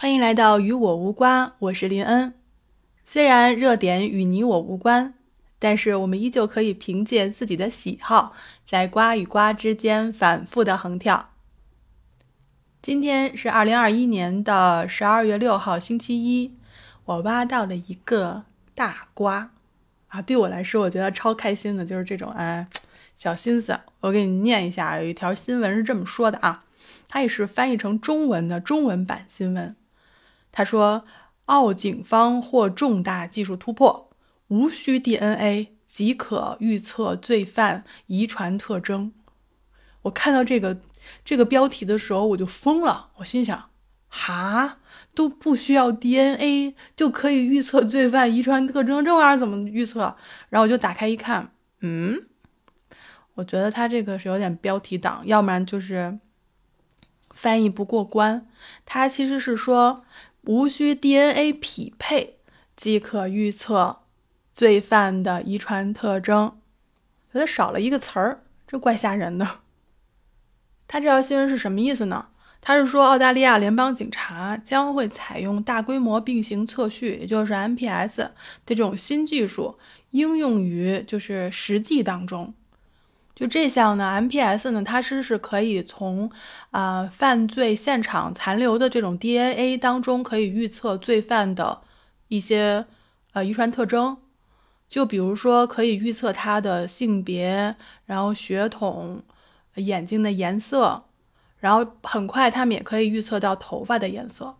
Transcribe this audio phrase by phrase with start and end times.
[0.00, 2.32] 欢迎来到与我无关，我是林恩。
[3.04, 5.14] 虽然热点与你我无关，
[5.58, 8.32] 但是我们依旧可以凭借自己的喜好，
[8.64, 11.30] 在瓜与瓜之间反复的横跳。
[12.80, 16.54] 今天是二零二一年的十二月六号，星期一。
[17.04, 18.44] 我挖到了一个
[18.76, 19.50] 大瓜
[20.06, 20.22] 啊！
[20.22, 22.68] 对我来说，我觉得超开心的，就是这种哎
[23.16, 23.80] 小心思。
[23.98, 26.62] 我给你念一下，有一条新闻是这么说的啊，
[27.08, 29.74] 它也是翻译成中文的中文版新闻。
[30.58, 31.04] 他说，
[31.44, 34.10] 澳警方获重大技术突破，
[34.48, 39.12] 无需 DNA 即可预测罪犯遗传特征。
[40.02, 40.80] 我看到这个
[41.24, 43.10] 这个标题的时候，我就疯了。
[43.18, 43.70] 我心想，
[44.08, 44.78] 哈，
[45.14, 50.16] 都不需要 DNA 就可以预测罪犯遗传特征，这玩意儿怎么预测？
[50.48, 51.52] 然后我就打开一看，
[51.82, 52.20] 嗯，
[53.34, 56.18] 我觉得他这个是有点标题党，要不然就是
[57.30, 58.48] 翻译不过关。
[58.84, 60.02] 他其实是说。
[60.42, 62.38] 无需 DNA 匹配
[62.76, 64.00] 即可预测
[64.52, 66.58] 罪犯的遗传特征，
[67.32, 69.60] 觉得少了一个词儿，这怪吓人的。
[70.86, 72.28] 他这条新闻是什么意思呢？
[72.60, 78.34] 他是说澳大利亚联邦警察将会采用大规模并行测序，也就是 MPS 的
[78.66, 79.78] 这种新技术，
[80.10, 82.52] 应用于就是实际当中。
[83.38, 86.28] 就这项呢，MPS 呢，它是是可以从
[86.72, 91.82] 啊犯罪现场残留的这种 DNA 当中，可以预测罪犯的
[92.26, 92.84] 一些
[93.34, 94.16] 呃遗传特征。
[94.88, 99.22] 就比如说，可以预测他的性别，然后血统、
[99.76, 101.04] 眼睛的颜色，
[101.58, 104.56] 然后很快他们也可以预测到头发的颜色。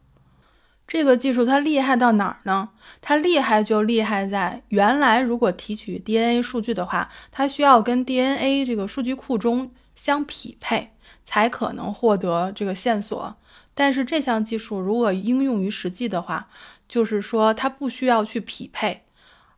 [0.88, 2.70] 这个技术它厉害到哪儿呢？
[3.02, 13.36] 它厉害就厉害在，原来如果提取 DNA 数据的话，它需要跟 DNA 这个数据库中相匹配，才可能获得这个线索。
[13.74, 16.48] 但是这项技术如果应用于实际的话，
[16.88, 19.02] 就是说它不需要去匹配，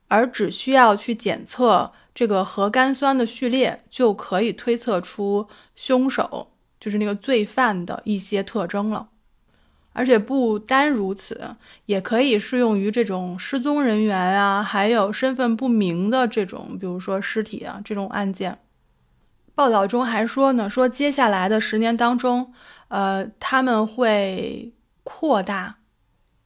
[0.08, 9.06] 而只需要去检测这个核苷酸的序列，就可以推测出凶手，就是那个罪犯的一些特征了。
[9.92, 11.56] 而且不单如此，
[11.86, 18.58] 也可以适用于这种失踪人员啊，还有身份不明的这种，比如说尸体啊这种案件。
[19.54, 22.52] 报道中还说呢，说接下来的十年当中，
[22.88, 25.78] 呃，他们会扩大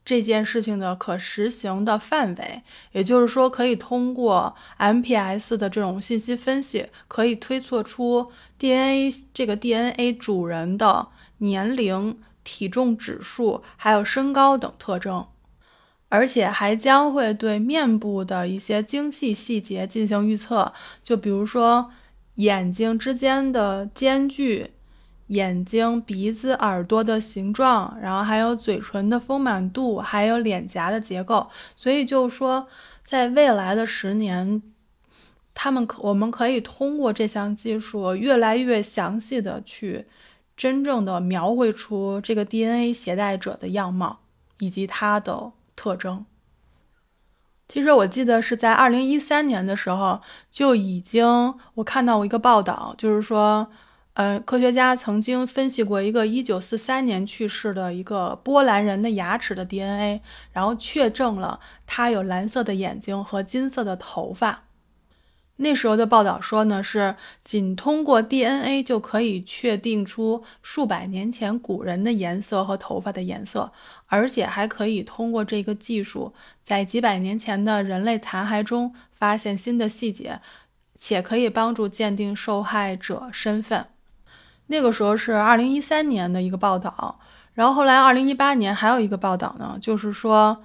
[0.05, 2.63] 这件事情的可实行的范围，
[2.93, 12.19] 也就是说，可以通过 MPS 的这种信息分析，可以推测出 DNA 这个 DNA 主人的年龄。
[12.45, 15.27] 体重指数还有身高等特征，
[16.11, 20.73] 而且还将会对面部的一些精细细节进行预测，
[21.03, 21.91] 就比如说
[22.37, 24.73] 眼睛之间的间距、
[25.29, 31.49] 眼睛、鼻子、耳朵的形状，然后还有嘴唇的丰满度，还有脸颊的结构。
[31.75, 32.69] 所以就是说，
[33.03, 34.63] 在未来的十年，
[35.55, 40.07] 他们可我们可以通过这项技术，越来越详细的去。
[40.57, 44.21] 真正的描绘出这个 DNA 携带者的样貌
[44.59, 46.25] 以及它的特征。
[47.67, 50.21] 其实我记得是在二零一三年的时候
[50.51, 53.69] 就已经，我看到过一个报道，就是说，
[54.13, 60.21] 呃，科学家曾经分析过一个一九四三年去世的一个波兰人的牙齿的 DNA，
[60.53, 64.64] 然后确证了他有蓝色的眼睛和金色的头发。
[65.57, 73.71] 那时候的报道说呢，是仅通过 DNA 就可以确定出数百年前古人的颜色和头发的颜色，
[74.07, 76.35] 而且还可以通过这个技术，
[76.65, 80.41] 在几百年前的人类残骸中发现新的细节，
[80.97, 83.87] 且可以帮助鉴定受害者身份。
[84.67, 87.21] 那个时候是二零一三年的一个报道，
[87.53, 90.65] 然后后来二零一八年还有一个报道呢，就是说。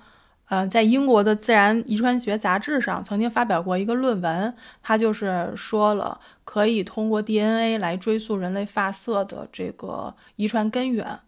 [0.49, 11.19] 嗯，在英国的《自然遗传学杂志》上曾经发表过一个论文，它就是说了可以通过 DNA 来追溯人类发色的这个遗传根源。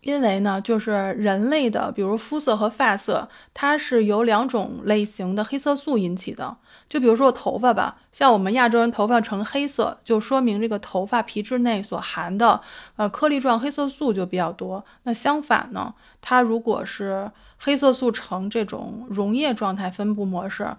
[0.00, 6.56] 因为呢，就是人类的，比如肤色和发色，它是由两种类型的黑色素引起的。
[6.88, 12.60] 就比如说头发吧，像我们亚洲人头发呈黑色，就说明这个头发皮质内所含的
[12.96, 14.84] 呃颗粒状黑色素就比较多。
[15.02, 20.74] 那相反呢，它如果是黑色素呈这种溶液状态分布模式，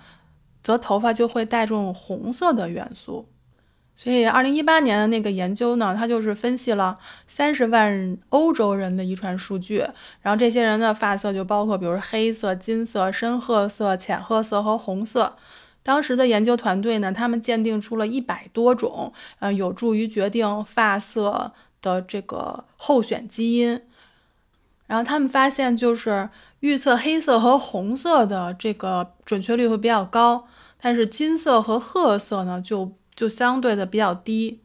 [0.64, 3.30] 则头发就会带这种红色的元素。
[4.04, 9.86] 所以，二零一八年的那个研究呢，它就是分析了三十万欧洲人的遗传数据，
[10.22, 15.38] 然后这些人的发色就包括，比如黑色、金色、深褐色、浅褐色和红色。
[15.84, 23.84] 当时的研究团队呢，他们鉴定出了一百多种，呃，有助于决定发色的这个候选基因。
[24.88, 26.28] 然后他们发现就是
[26.62, 30.48] 预测黑色和红色的这个准确率会比较高，
[30.82, 34.62] 但是金色和褐色呢就就相对的比较低。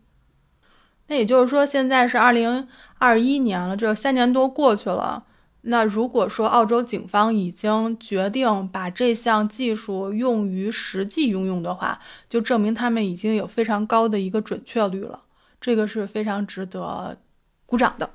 [1.09, 2.67] 那也就是说，现在是二零
[2.99, 5.25] 二一年了，这三年多过去了。
[5.69, 15.23] 那如果说澳洲警方已经决定把这项技术用于实际应用的话，就证明他们已经有非常高的一个准确率了，
[15.61, 17.19] 这个是非常值得
[17.67, 18.11] 鼓掌的。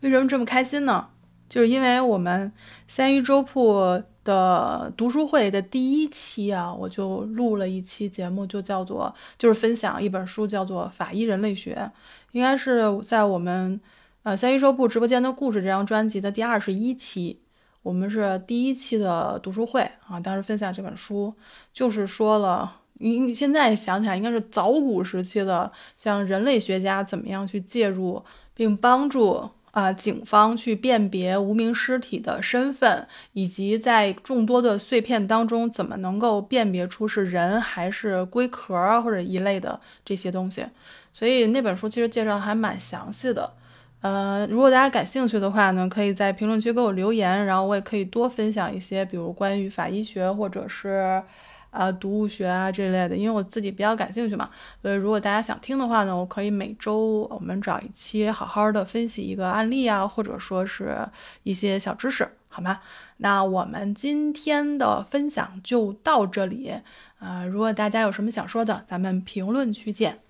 [0.00, 1.08] 为什么这么开心呢？
[1.48, 2.52] 就是因为我们
[2.86, 11.90] 三一周铺的读书会的第一期啊，我就录了一期节目，就叫做就是分享一本书，叫做《法医人类学》，
[12.32, 13.80] 应该是在我们。
[14.22, 17.40] 呃，三一说部直播间的故事这张专辑的第二十一期，
[17.80, 20.20] 我们是第一期的读书会啊。
[20.20, 21.32] 当时分享这本书，
[21.72, 28.22] 就是说了，你现在想起来应该是早古时期的，像人类学家怎么样去介入，
[28.52, 40.64] 并帮助啊警方去辨别无名尸体的身份，以及在众多的碎片当中怎么能够辨别出是人还是龟壳或者一类的这些东西。
[41.12, 43.52] 所以那本书其实介绍还蛮详细的。
[44.00, 51.22] 呃，如果大家感兴趣的话呢，可以在评论区给我留言，然后我也可以多分享一些，比如关于法医学或者是
[51.70, 54.50] 呃读物学啊这类的，因为我自己比较感兴趣嘛。
[54.82, 60.96] 所以如果大家想听的话呢，我可以每周我们找一期好好的分析一个案例啊，或者说是
[61.42, 62.80] 一些小知识，好吗？
[63.18, 66.74] 那我们今天的分享就到这里
[67.18, 70.20] 啊，如果大家有什么想说的，咱们评论区见。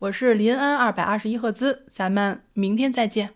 [0.00, 3.30] 我是林恩二百二十一赫兹，咱们明天再见。